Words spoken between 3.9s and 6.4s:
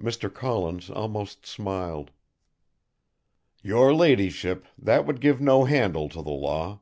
ladyship, that would give no handle to the